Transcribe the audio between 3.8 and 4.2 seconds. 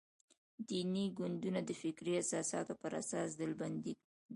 کړو.